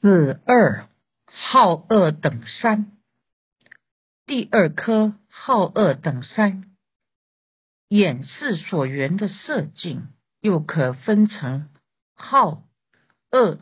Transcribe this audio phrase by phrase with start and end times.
[0.00, 0.88] 子二
[1.26, 2.96] 好恶等三，
[4.26, 6.76] 第二颗好恶等三，
[7.88, 10.08] 眼视所缘的色境，
[10.40, 11.68] 又可分成
[12.14, 12.62] 好
[13.32, 13.58] 恶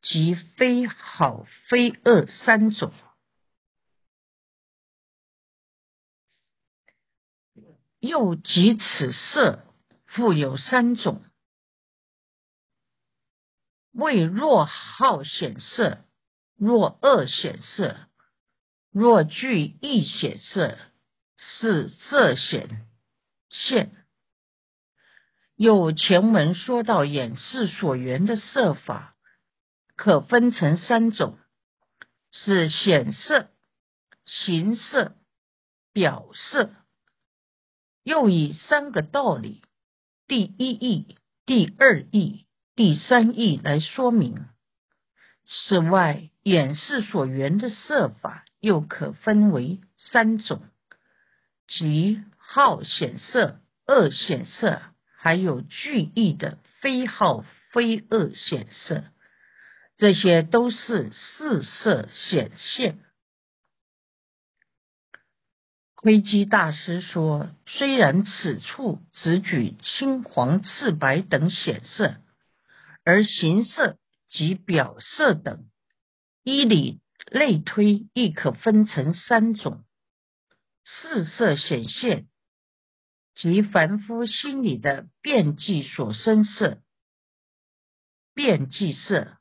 [0.00, 2.90] 及非好非恶三种。
[8.00, 9.64] 又即此色，
[10.06, 11.22] 复有三种。
[13.94, 16.04] 为若好显色，
[16.56, 17.96] 若恶显色，
[18.90, 20.76] 若具异显色，
[21.36, 22.86] 是色显
[23.50, 24.04] 现。
[25.54, 29.14] 有前文说到演示所缘的色法，
[29.94, 31.38] 可分成三种：
[32.32, 33.48] 是显色、
[34.26, 35.16] 形色、
[35.92, 36.74] 表色。
[38.02, 39.62] 又以三个道理：
[40.26, 42.43] 第一义、第二义。
[42.76, 44.46] 第三义来说明。
[45.46, 50.60] 此外，眼视所缘的色法又可分为三种，
[51.68, 54.82] 即好显色、恶显色，
[55.16, 59.04] 还有具意的非好非恶显色，
[59.96, 62.98] 这些都是四色显现。
[65.94, 72.16] 窥基大师说：“虽然此处只举青、黄、赤、白等显色。”
[73.04, 73.98] 而形色
[74.28, 75.68] 及表色等，
[76.42, 79.84] 依理类推，亦可分成三种：
[80.84, 82.26] 四色显现，
[83.34, 86.78] 即凡夫心里的变计所生色；
[88.32, 89.36] 变计色，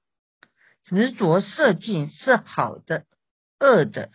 [0.84, 3.06] 执着色境是好的、
[3.60, 4.12] 恶的，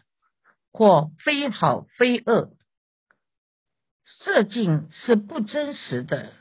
[0.72, 2.54] 或非好非恶；
[4.04, 6.34] 色境是不真实的，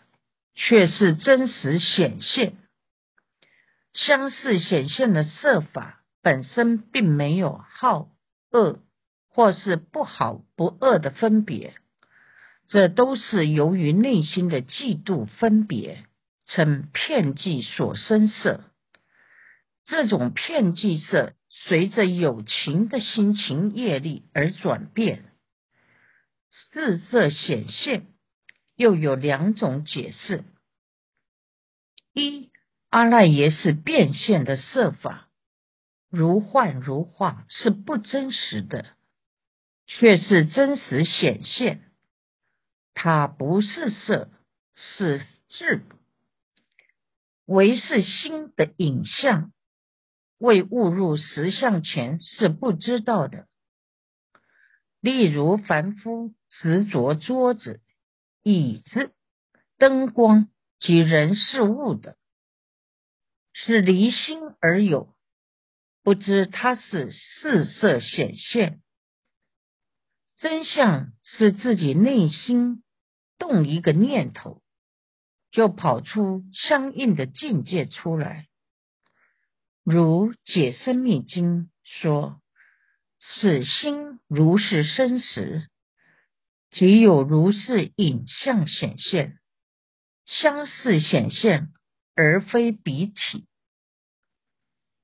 [0.55, 2.57] 却是真实显现。
[3.97, 8.09] 相似显现的色法本身并没有好
[8.51, 8.79] 恶
[9.27, 11.75] 或是不好不恶的分别，
[12.67, 16.05] 这都是由于内心的嫉妒分别，
[16.45, 18.63] 称片计所生色。
[19.85, 25.25] 这种片计色随着有情的心情业力而转变。
[26.51, 28.05] 四色显现
[28.75, 30.43] 又有两种解释：
[32.13, 32.51] 一。
[32.89, 35.27] 阿赖耶是变现的色法，
[36.09, 38.85] 如幻如化，是不真实的，
[39.85, 41.91] 却是真实显现。
[42.93, 44.29] 它不是色，
[44.73, 45.83] 是智，
[47.45, 49.51] 唯是心的影像。
[50.39, 53.47] 未误入实相前是不知道的。
[55.01, 57.81] 例如凡夫执着桌子、
[58.43, 59.11] 椅子、
[59.77, 60.47] 灯光
[60.79, 62.17] 及人事物的。
[63.59, 65.15] 是离心而有，
[66.03, 68.83] 不知它是四色显现。
[70.37, 72.83] 真相是自己内心
[73.39, 74.61] 动一个念头，
[75.49, 78.47] 就跑出相应的境界出来。
[79.83, 82.39] 如《解生密经》说
[83.19, 85.67] ：“此心如是生时，
[86.69, 89.39] 即有如是影像显现，
[90.27, 91.73] 相似显现。”
[92.17, 93.45] 而非彼体，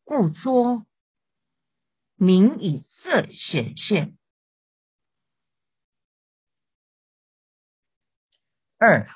[0.03, 0.87] 故说
[2.15, 4.17] 名以色显现。
[8.79, 9.07] 二，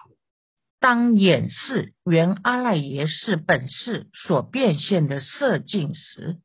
[0.80, 6.40] 当演示原阿赖耶识本事所变现的色境时，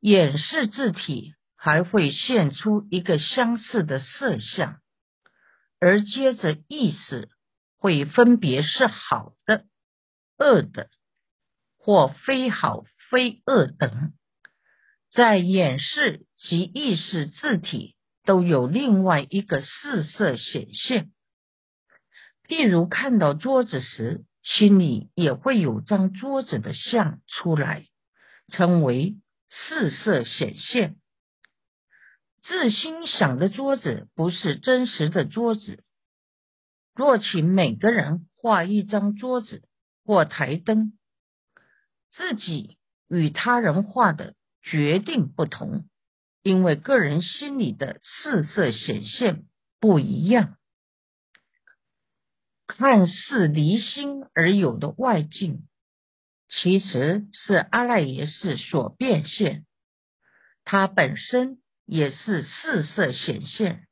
[0.00, 4.82] 演示字体还会现出一个相似的色相，
[5.80, 7.30] 而接着意识
[7.78, 9.64] 会分别是好的。
[10.36, 10.90] 恶的，
[11.78, 14.12] 或非好非恶等，
[15.10, 21.12] 在眼视及意识字体都有另外一个四色显现。
[22.48, 27.86] 譬如看到桌子时，心里也会有张桌子的像出来，
[28.48, 29.16] 称为
[29.50, 30.96] 四色显现。
[32.42, 35.84] 自心想的桌子不是真实的桌子。
[36.94, 39.62] 若请每个人画一张桌子。
[40.04, 40.92] 或台灯，
[42.10, 42.78] 自己
[43.08, 45.88] 与他人画的决定不同，
[46.42, 49.46] 因为个人心里的四色显现
[49.80, 50.56] 不一样。
[52.66, 55.68] 看似离心而有的外境，
[56.48, 59.64] 其实是阿赖耶识所变现，
[60.64, 63.86] 它本身也是四色显现，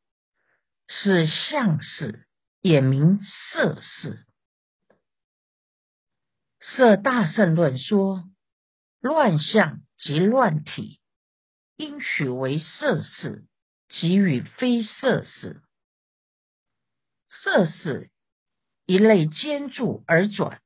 [0.89, 2.27] 是相识，
[2.61, 4.15] 也名色识。
[6.75, 8.25] 《色大圣论》说
[9.01, 11.01] ：“乱象即乱体，
[11.77, 13.45] 应许为色事，
[13.91, 15.63] 即与非色事。
[17.29, 18.11] 色事
[18.87, 20.63] 一类兼住而转，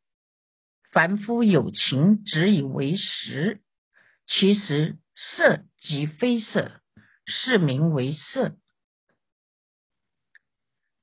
[0.93, 3.61] 凡夫有情只以为实，
[4.29, 6.81] 其实色即非色，
[7.27, 8.57] 是名为色。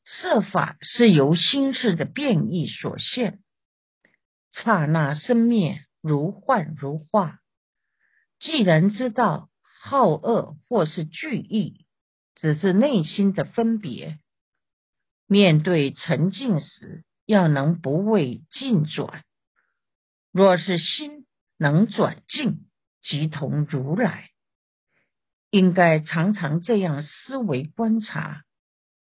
[0.05, 3.42] 色法是由心事的变异所现，
[4.53, 7.39] 刹那生灭，如幻如化。
[8.39, 9.49] 既然知道
[9.81, 11.85] 好恶或是惧意，
[12.35, 14.19] 只是内心的分别。
[15.27, 19.23] 面对沉静时，要能不为境转。
[20.31, 21.25] 若是心
[21.57, 22.67] 能转静，
[23.01, 24.29] 即同如来。
[25.49, 28.43] 应该常常这样思维观察。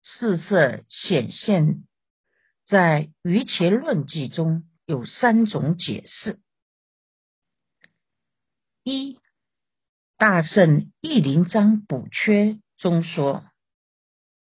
[0.03, 1.85] 四色显现
[2.67, 6.41] 在《瑜伽论记》中有三种解释：
[8.83, 9.19] 一、
[10.19, 13.45] 大圣义林章补缺中说，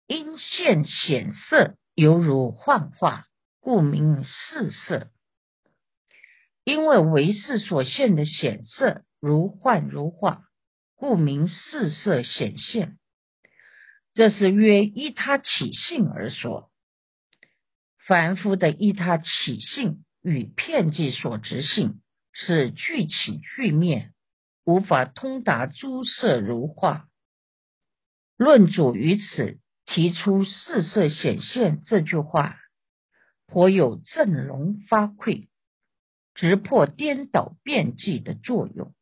[0.05, 3.25] 因现显色犹如幻化，
[3.61, 5.09] 故名四色。
[6.65, 10.49] 因为为世所现的显色如幻如化，
[10.95, 12.99] 故名四色显现。
[14.13, 16.69] 这是约依他起性而说，
[18.05, 24.11] 凡夫的依他起性与片剂所执性是俱起俱灭，
[24.63, 27.09] 无法通达诸色如化。
[28.37, 32.57] 论主于此提出四色显现这句话，
[33.47, 35.49] 颇有振聋发聩、
[36.33, 38.95] 直破颠倒变计的作用。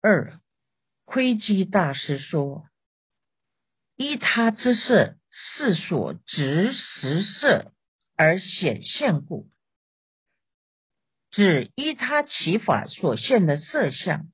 [0.00, 0.40] 二，
[1.04, 2.66] 窥基大师说。
[3.96, 7.73] 依他之色，是所执实色
[8.16, 9.48] 而显现故；
[11.30, 14.26] 指依他其法所现的色相，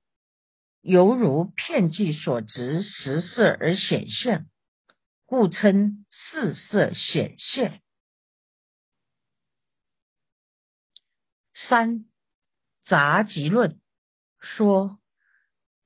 [0.81, 4.47] 犹如片剂所执实色而显现，
[5.27, 7.81] 故称四色显现。
[11.55, 12.06] 三
[12.85, 13.81] 杂集论
[14.41, 14.99] 说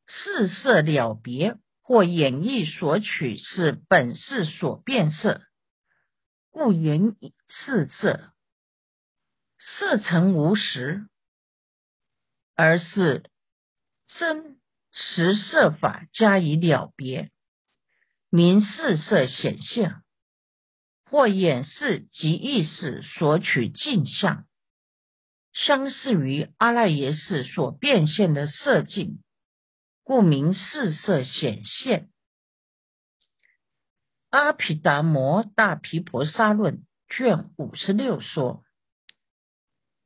[0.07, 1.59] 四色了别。
[1.87, 5.43] 或演绎所取是本事所变色，
[6.55, 7.17] 故言
[7.49, 8.33] 四色。
[9.59, 11.09] 色成无实，
[12.55, 13.29] 而是
[14.07, 14.61] 真
[14.93, 17.33] 实色法加以了别，
[18.31, 20.01] 名四色显现。
[21.11, 24.47] 或掩饰及意识所取镜像，
[25.53, 29.21] 相似于阿赖耶识所变现的色境。
[30.05, 32.11] 故名四色显现。
[34.35, 38.65] 阿毗达摩大毗婆沙论卷五十六说，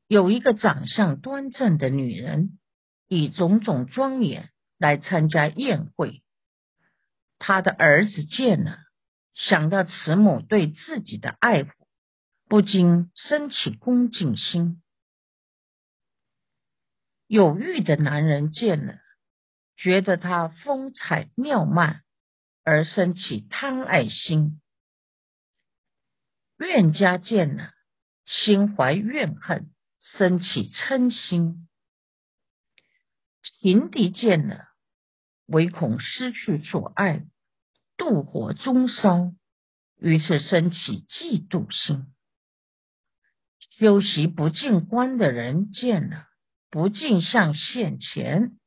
[0.06, 2.58] 有一个长相端正的女人，
[3.06, 6.22] 以种种庄严来参加宴会。
[7.38, 8.76] 他的儿子见了，
[9.32, 11.70] 想到慈母对自己的爱护，
[12.48, 14.82] 不禁升起恭敬心。
[17.26, 18.98] 有欲的男人见了。
[19.78, 22.02] 觉得他风采妙曼，
[22.70, 24.60] 而生起贪爱心；
[26.58, 27.72] 怨家见了，
[28.26, 29.70] 心怀怨恨，
[30.02, 31.66] 生起嗔心；
[33.40, 34.68] 情敌见了，
[35.46, 37.24] 唯恐失去所爱，
[37.96, 39.32] 妒火中烧，
[39.96, 42.12] 于是生起嫉妒心；
[43.78, 46.26] 修习不净观的人见了，
[46.68, 48.58] 不净相现前。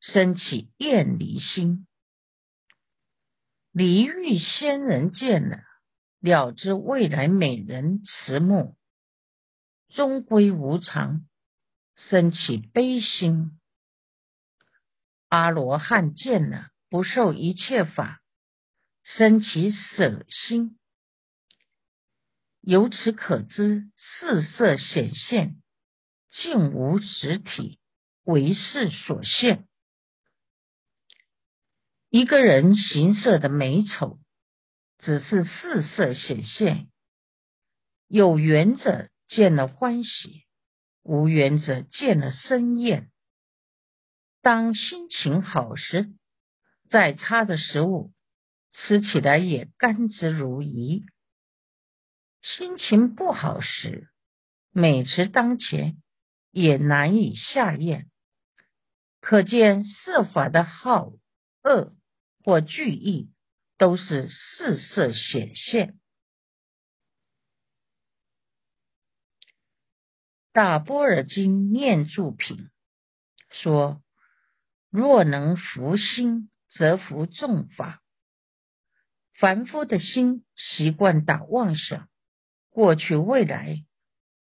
[0.00, 1.86] 升起厌离心，
[3.74, 5.58] 离欲仙人见了，
[6.20, 8.76] 了知未来美人迟暮，
[9.88, 11.26] 终归无常，
[11.96, 13.58] 升起悲心。
[15.28, 18.22] 阿罗汉见了，不受一切法，
[19.02, 20.78] 生起舍心。
[22.60, 25.60] 由此可知，四色显现，
[26.30, 27.80] 尽无实体，
[28.22, 29.66] 为事所现。
[32.16, 34.20] 一个人形色的美丑，
[34.98, 36.86] 只是四色显现。
[38.06, 40.44] 有缘者见了欢喜，
[41.02, 43.10] 无缘者见了生厌。
[44.42, 46.14] 当心情好时，
[46.88, 48.12] 再差的食物
[48.70, 51.04] 吃起来也甘之如饴；
[52.42, 54.08] 心情不好时，
[54.70, 56.00] 美食当前
[56.52, 58.08] 也难以下咽。
[59.20, 61.10] 可见色法的好
[61.64, 61.92] 恶。
[62.44, 63.32] 或句意
[63.78, 65.98] 都是四色显现。
[70.52, 72.68] 大波尔经念住品
[73.50, 74.02] 说：
[74.90, 78.02] 若能服心，则服众法。
[79.32, 82.10] 凡夫的心习惯打妄想，
[82.68, 83.86] 过去未来，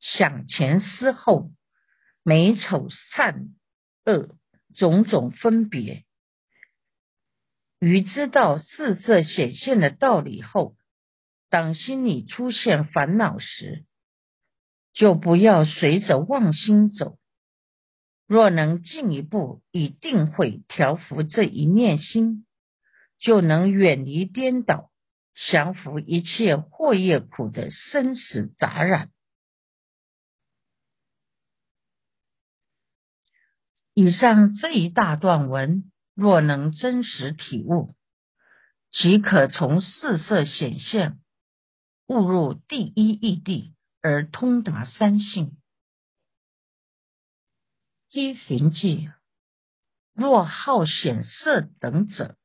[0.01, 1.53] 想前思后，
[2.22, 3.55] 美丑善
[4.03, 4.38] 恶
[4.75, 6.05] 种种分别。
[7.83, 10.77] 于知道四色显现的道理后，
[11.49, 13.83] 当心里出现烦恼时，
[14.93, 17.17] 就不要随着妄心走。
[18.25, 22.45] 若能进一步以定慧调伏这一念心，
[23.19, 24.89] 就能远离颠倒，
[25.49, 29.11] 降服一切祸业苦的生死杂染。
[33.93, 35.89] 以上这一大段文。
[36.13, 37.96] 若能真实体悟，
[38.91, 41.20] 即可从四色显现
[42.05, 45.58] 悟入第一义谛，而通达三性。
[48.12, 49.10] 依寻迹：
[50.13, 52.38] 若好显色等者，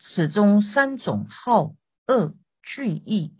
[0.00, 1.76] 此中三种好
[2.08, 3.32] 恶俱异，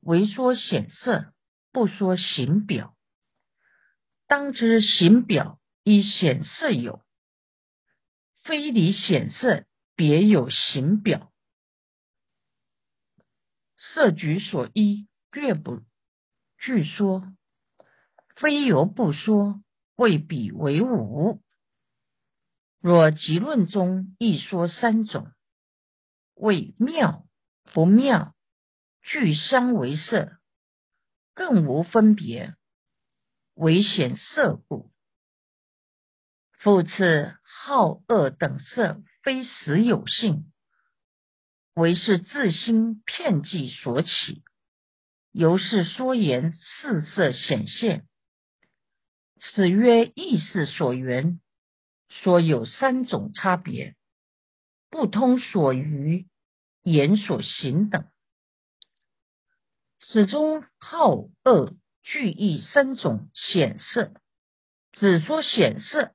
[0.00, 1.32] 唯说显色，
[1.72, 2.96] 不说形表。
[4.28, 7.02] 当知形表依显色有。
[8.50, 9.64] 非离显色，
[9.94, 11.30] 别有形表。
[13.78, 15.82] 色举所依，略不
[16.58, 17.32] 据说。
[18.34, 19.62] 非由不说，
[19.94, 21.40] 未必为无。
[22.80, 25.30] 若集论中一说三种，
[26.34, 27.28] 为妙
[27.72, 28.34] 不妙，
[29.00, 30.40] 具相为色，
[31.34, 32.56] 更无分别，
[33.54, 34.90] 为显色故。
[36.60, 37.34] 复次。
[37.62, 40.50] 好恶等色非实有性，
[41.74, 44.42] 唯是自心片计所起。
[45.30, 48.08] 由是说言四色显现，
[49.38, 51.38] 此曰意识所缘。
[52.08, 53.94] 说有三种差别，
[54.88, 56.28] 不通所于
[56.82, 58.08] 言所行等。
[60.00, 61.14] 此中好
[61.44, 64.14] 恶俱异三种显色，
[64.92, 66.14] 只说显色。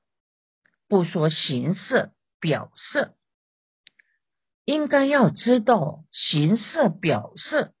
[0.88, 3.16] 不说形色表色，
[4.64, 7.74] 应该要知道形色表色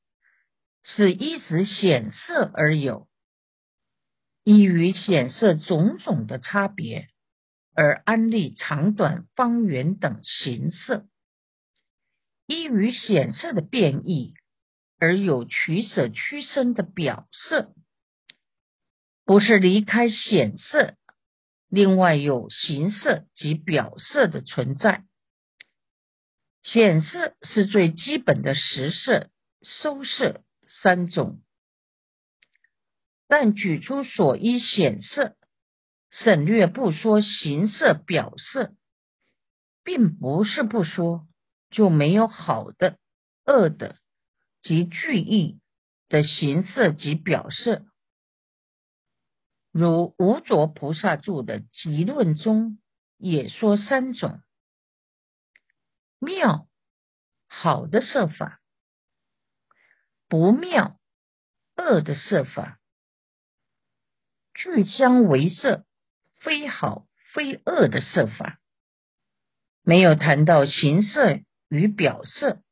[0.82, 3.08] 是一直显色而有，
[4.42, 7.08] 依于显色种种的差别
[7.74, 11.06] 而安立长短方圆等形色，
[12.46, 14.34] 依于显色的变异
[14.98, 17.72] 而有取舍屈伸的表色，
[19.24, 20.96] 不是离开显色。
[21.68, 25.04] 另外有形色及表色的存在，
[26.62, 29.30] 显色是最基本的实色、
[29.62, 30.42] 收色
[30.82, 31.40] 三种，
[33.26, 35.36] 但举出所依显色，
[36.10, 38.74] 省略不说形色表色，
[39.82, 41.26] 并不是不说
[41.70, 42.98] 就没有好的、
[43.44, 43.96] 恶的
[44.62, 45.60] 及具意
[46.08, 47.84] 的形色及表色。
[49.78, 52.78] 如无着菩萨著的《集论》中
[53.18, 54.40] 也说三种
[56.18, 56.66] 妙
[57.46, 58.62] 好的设法，
[60.28, 60.98] 不妙
[61.76, 62.80] 恶的设法，
[64.54, 65.84] 具相为色，
[66.36, 68.58] 非好非恶的设法，
[69.82, 72.62] 没有谈到形色与表色，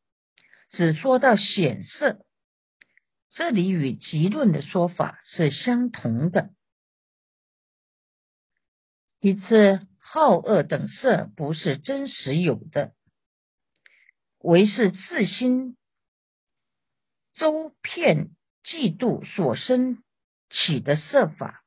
[0.70, 2.24] 只说到显色。
[3.28, 6.54] 这里与《集论》的说法是相同的。
[9.24, 12.92] 其次，好恶等色不是真实有的，
[14.40, 15.78] 唯是自心
[17.32, 20.04] 周遍嫉妒所生
[20.50, 21.64] 起的色法。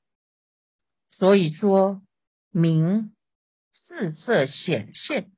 [1.10, 2.04] 所以说
[2.52, 3.16] 明
[3.74, 5.32] 四色显现，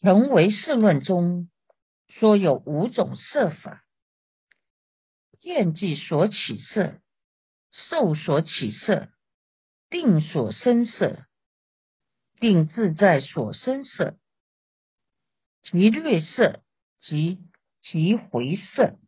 [0.00, 1.48] 成为世论中
[2.08, 3.84] 说有五种色法：
[5.38, 7.00] 见即所起色，
[7.70, 9.11] 受所起色。
[9.92, 11.26] 定所生色，
[12.40, 14.16] 定自在所生色，
[15.60, 16.62] 即略色
[16.98, 17.38] 及
[17.82, 18.98] 即回色，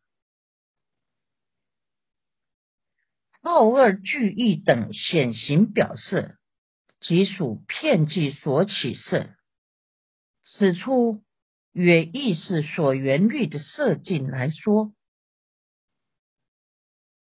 [3.40, 6.36] 好恶俱异等显形表色，
[7.00, 9.30] 即属片计所起色。
[10.44, 11.24] 此处
[11.72, 14.94] 约意识所缘虑的色境来说，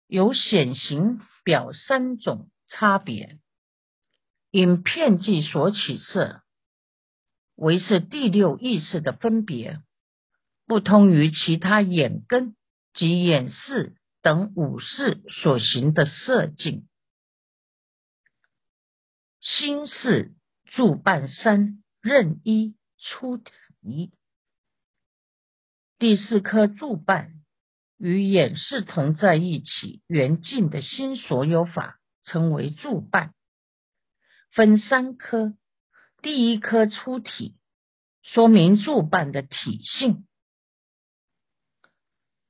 [0.09, 2.51] 有显形表三种。
[2.69, 3.39] 差别，
[4.51, 6.43] 因片计所起色，
[7.55, 9.81] 为是第六意识的分别，
[10.67, 12.57] 不通于其他眼根
[12.93, 16.89] 及眼视等五识所行的色境。
[19.41, 24.13] 心是助半三任一出题。
[25.99, 27.33] 第四颗助半
[27.97, 33.35] 与眼视同在一起，圆净的心所有法称为助半，
[34.51, 35.55] 分三颗。
[36.23, 37.57] 第一颗出体，
[38.23, 40.27] 说明助半的体性。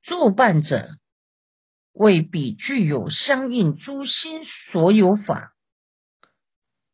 [0.03, 0.89] 助半者，
[1.93, 5.55] 未必具有相应诸心所有法。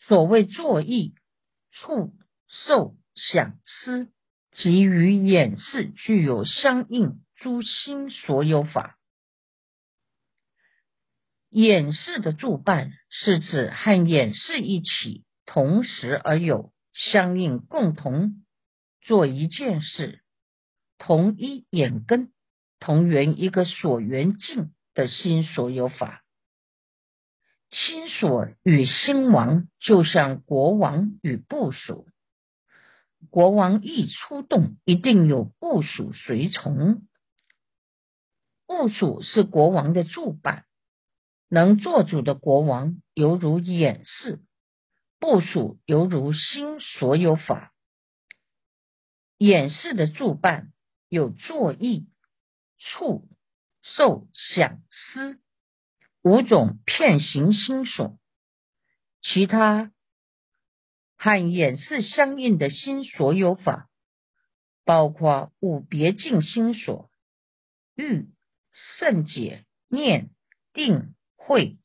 [0.00, 1.14] 所谓作意、
[1.70, 2.12] 触、
[2.48, 4.10] 受、想、思，
[4.50, 8.98] 即与眼视具有相应诸心所有法。
[11.52, 18.42] 眼视的助伴，是指和眼视一起，同时而有相应共同
[19.02, 20.22] 做一件事，
[20.96, 22.32] 同一眼根，
[22.80, 26.24] 同缘一个所缘境的心所有法。
[27.70, 32.06] 心所与心王，就像国王与部属。
[33.28, 37.02] 国王一出动，一定有部属随从。
[38.66, 40.64] 部属是国王的助伴，
[41.54, 44.40] 能做主的国王犹如演示，
[45.18, 47.74] 部署犹如心所有法。
[49.36, 50.72] 演示的助伴
[51.10, 52.08] 有作意、
[52.78, 53.28] 触、
[53.82, 55.42] 受、想、思。
[56.22, 58.18] 五种片形心所，
[59.20, 59.92] 其他
[61.18, 63.90] 和演示相应的心所有法，
[64.86, 67.10] 包括五别境心所、
[67.94, 68.30] 欲、
[68.70, 70.30] 圣解、念、
[70.72, 71.78] 定、会，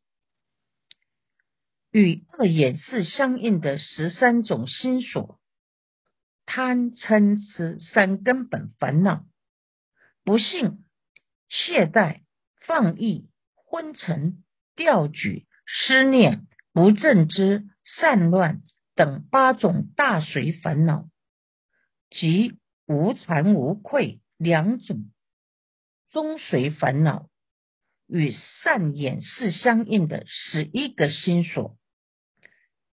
[1.92, 5.40] 与恶眼是相应的十三种心所，
[6.46, 9.26] 贪嗔痴三根本烦恼，
[10.24, 10.86] 不幸、
[11.50, 12.22] 懈怠、
[12.62, 13.30] 放逸。
[13.70, 14.46] 昏沉、
[14.78, 18.62] 调举、思念、不正知、散乱
[18.96, 21.10] 等八种大随烦恼，
[22.10, 25.12] 及无惭无愧两种
[26.10, 27.28] 中随烦恼，
[28.08, 31.78] 与善眼视相应的十一个心所：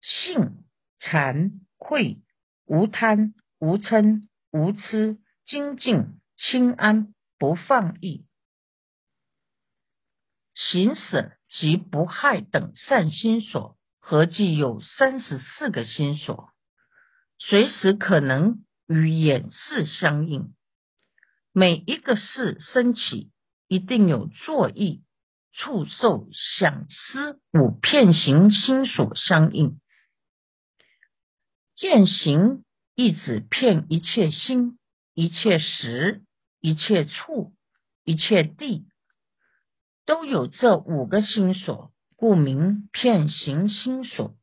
[0.01, 0.63] 性、
[0.99, 2.21] 惭、愧、
[2.65, 8.25] 无贪、无嗔、无痴、精进、清安、不放逸。
[10.55, 16.51] 行舍及不害等善心所，合计有三十四个心所，
[17.37, 20.55] 随时可能与眼视相应。
[21.51, 23.31] 每一个事升起，
[23.73, 25.01] 一定有作意、
[25.51, 29.79] 触受、想思五片行心所相应。
[31.75, 34.77] 见行一指片一切心、
[35.15, 36.21] 一切时、
[36.61, 37.51] 一切处、
[38.03, 38.85] 一切地。
[40.05, 44.35] 都有这五个心所，故名片行心所。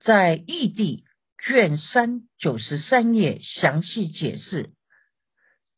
[0.00, 1.04] 在异地
[1.36, 4.72] 卷三九十三页详细解释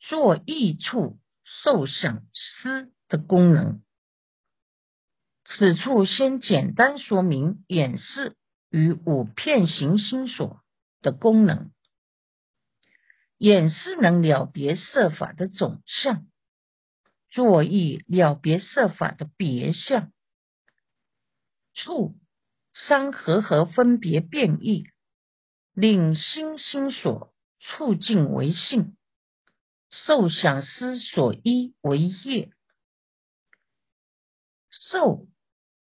[0.09, 3.83] 做异处受想思的功能。
[5.45, 8.37] 此处先简单说明演示
[8.71, 10.61] 与五片行心所
[11.03, 11.71] 的功能。
[13.39, 16.27] 演示能了别设法的总相。
[17.29, 20.11] 作意了别设法的别相，
[21.75, 22.17] 处
[22.73, 24.87] 三合合分别变异，
[25.75, 28.96] 令心心所促进为性，
[29.91, 32.51] 受想思所依为业。
[34.71, 35.27] 受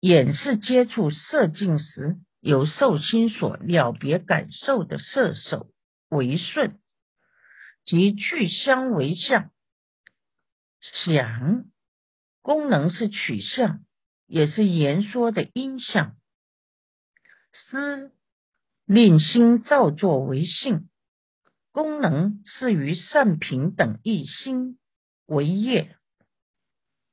[0.00, 5.70] 眼是接触色境时，由受心所了别感受的色受
[6.08, 6.80] 为顺，
[7.84, 9.50] 即去相为相。
[10.80, 11.64] 想
[12.40, 13.84] 功能是取向，
[14.26, 16.16] 也是言说的音相。
[17.52, 18.12] 思
[18.84, 20.87] 令心造作为性，
[21.78, 24.80] 功能是于善平等一心
[25.26, 25.96] 为业。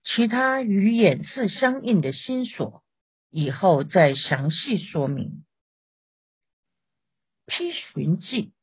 [0.03, 2.83] 其他与眼视相应的心所，
[3.29, 5.45] 以后再详细说明。
[7.45, 8.53] 批寻记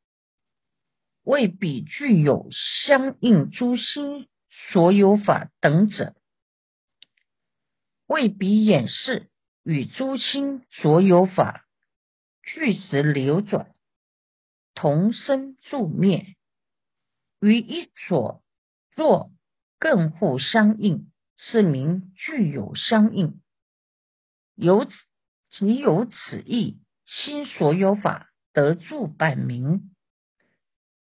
[1.23, 4.27] 未必具有相应诸心。
[4.73, 6.17] 所有法等者，
[8.07, 9.31] 未必演示
[9.63, 11.65] 与诸心所有法
[12.43, 13.75] 俱时流转，
[14.83, 16.35] 同生助灭，
[17.41, 18.43] 与一所
[18.97, 19.31] 作
[19.79, 23.41] 更互相应，是名具有相应。
[24.57, 24.91] 由此
[25.51, 29.95] 即有此意，心所有法得助百名，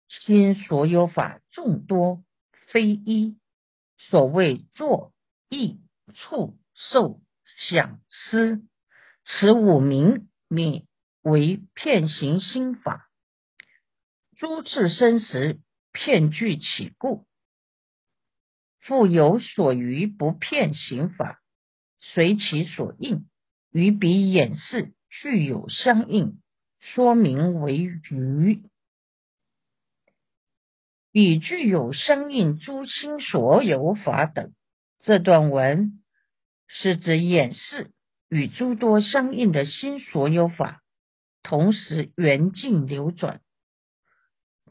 [0.08, 2.24] 心所有法众多。
[2.70, 3.38] 非一，
[3.98, 5.12] 所谓作、
[5.50, 5.82] 意、
[6.14, 8.66] 触、受、想、思，
[9.26, 10.88] 此五名名
[11.24, 13.10] 为片行心法。
[14.38, 15.60] 诸次生时，
[15.94, 17.26] 片具起故，
[18.82, 21.42] 复有所余不片行法，
[22.00, 23.30] 随其所应，
[23.72, 26.42] 与彼演示具有相应，
[26.80, 28.62] 说明为余。
[31.14, 34.54] 彼具有相应诸心所有法等。
[35.00, 36.04] 这段文
[36.68, 37.92] 是指演示
[38.28, 40.82] 与诸多相应的心所有法，
[41.42, 43.40] 同时圆镜流转。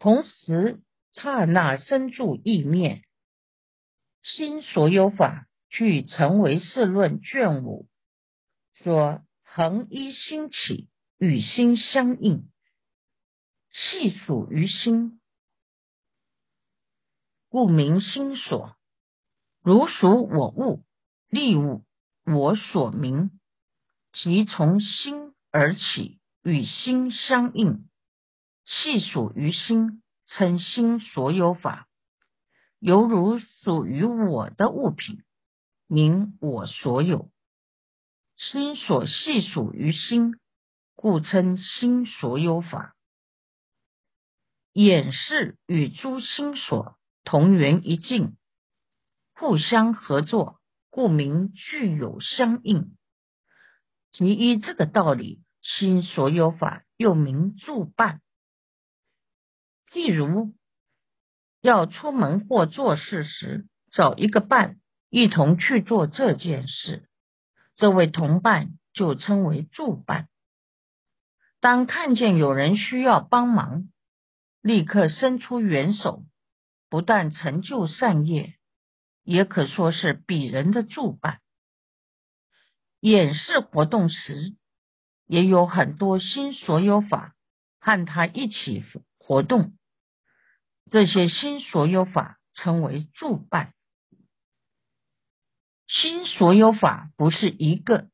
[0.01, 3.03] 同时，刹那生住意灭，
[4.23, 7.89] 心所有法具成为世论卷五
[8.75, 12.51] 说恒一心起，与心相应，
[13.71, 15.21] 系属于心，
[17.49, 18.77] 故名心所。
[19.63, 20.85] 如属我物，
[21.29, 21.85] 利物
[22.27, 23.41] 我所名，
[24.13, 27.89] 即从心而起，与心相应。
[28.65, 31.87] 系属于心，称心所有法，
[32.79, 35.23] 犹如属于我的物品，
[35.87, 37.31] 名我所有。
[38.37, 40.41] 心所系属于心，
[40.97, 42.97] 故称心所有法。
[44.73, 48.37] 眼识与诸心所同源一境，
[49.35, 50.59] 互相合作，
[50.91, 52.97] 故名具有相应。
[54.11, 58.21] 即依这个道理，心所有法又名助伴。
[59.95, 60.53] 例如
[61.61, 64.77] 要出门或做事时，找一个伴
[65.09, 67.09] 一同去做这件事，
[67.77, 70.29] 这位同伴就称为助伴。
[71.61, 73.89] 当看见有人需要帮忙，
[74.61, 76.25] 立刻伸出援手，
[76.91, 78.55] 不但成就善业，
[79.23, 81.41] 也可说是彼人的助伴。
[83.01, 84.55] 演示活动时，
[85.27, 87.35] 也有很多新所有法
[87.79, 88.85] 和他一起
[89.19, 89.73] 活动。
[90.95, 93.75] 这些新所有法称为助伴。
[95.89, 98.09] 新所有法不是一个，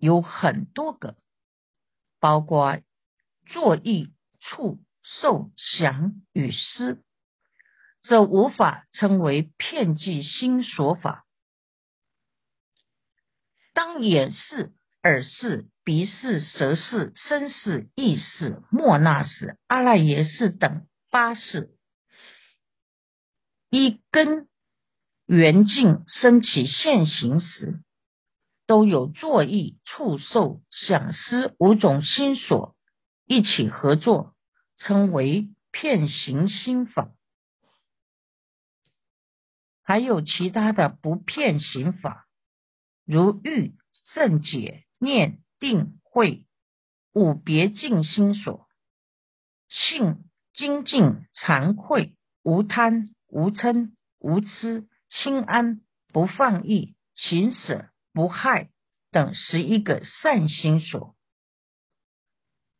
[0.00, 1.16] 有很多个，
[2.18, 2.80] 包括
[3.46, 7.00] 作意、触、受、想与思，
[8.02, 11.26] 这无法称为片计心所法。
[13.72, 14.72] 当眼视、
[15.04, 21.75] 耳视、鼻视、舌视、身视、意识、莫那视、阿赖耶识等八识。
[23.68, 24.48] 一根
[25.26, 27.82] 圆镜升起现行时，
[28.66, 32.76] 都有作意、触受、想思五种心所
[33.26, 34.34] 一起合作，
[34.76, 37.12] 称为片行心法。
[39.82, 42.26] 还有其他的不片行法，
[43.04, 43.76] 如欲、
[44.14, 46.46] 圣解、念、定、慧
[47.12, 48.68] 五别净心所，
[49.68, 50.24] 性、
[50.54, 53.14] 精进、惭愧、无贪。
[53.28, 55.80] 无嗔、无痴、清安、
[56.12, 58.70] 不放逸、行舍、不害
[59.10, 61.16] 等十一个善心所。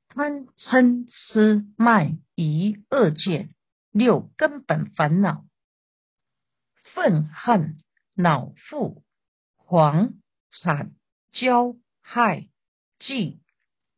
[0.09, 3.55] 贪、嗔、痴、慢、疑、恶见
[3.91, 5.45] 六根本烦恼。
[6.95, 7.79] 愤恨、
[8.15, 9.03] 恼覆、
[9.57, 10.15] 狂、
[10.51, 10.95] 惨、
[11.33, 12.49] 骄、害、
[12.99, 13.43] 忌、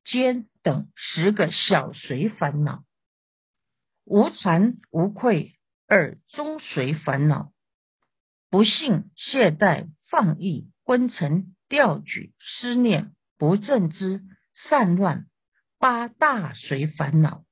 [0.05, 2.83] 奸等十个小随烦恼。
[4.05, 5.58] 无惭、无愧。
[5.91, 7.51] 二中随烦恼，
[8.51, 14.23] 不幸、懈怠、放逸、昏沉、调举、思念、不正知、
[14.53, 15.27] 散乱，
[15.79, 17.47] 八大随烦恼，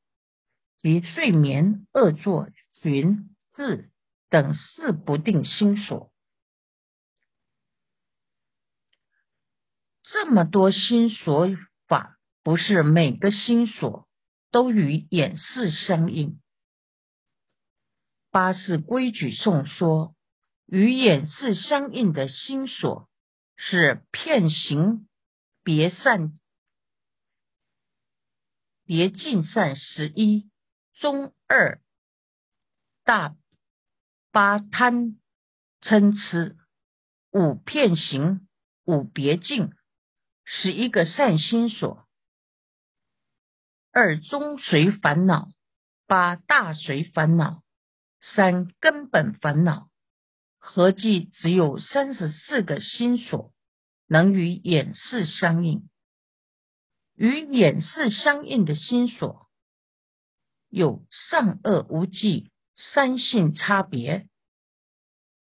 [0.83, 2.51] 及睡眠、恶作、
[2.83, 3.91] 寻、智
[4.29, 6.13] 等四不定心所。
[10.03, 11.49] 这么多心所
[11.89, 14.07] 法，不是每个心所
[14.51, 16.39] 都与眼识相应。
[18.37, 20.15] 八是规矩颂说，
[20.67, 23.09] 与眼识相应的心所
[23.57, 25.09] 是片行
[25.65, 26.39] 别善
[28.85, 30.51] 别尽善十一
[30.93, 31.81] 中二
[33.05, 33.35] 大
[34.33, 35.19] 八贪
[35.81, 36.59] 嗔痴
[37.33, 38.47] 五片行
[38.85, 39.71] 五别尽
[40.45, 42.07] 十一个善心所
[43.93, 45.49] 二中随烦恼
[46.07, 47.63] 八大随烦恼。
[48.35, 49.89] 三根本烦恼，
[50.59, 53.53] 合计只有三十四个心所
[54.07, 55.89] 能与眼视相应。
[57.15, 59.49] 与眼视相应的心所，
[60.69, 64.29] 有善恶无记三性差别，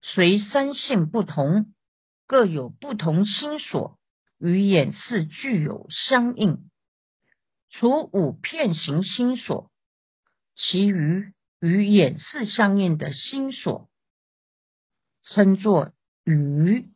[0.00, 1.74] 随三性不同，
[2.26, 3.98] 各有不同心所
[4.38, 6.70] 与眼视具有相应。
[7.70, 9.70] 除五片形心所，
[10.54, 13.88] 其余与眼识相应的心所，
[15.22, 15.92] 称作
[16.24, 16.88] 余。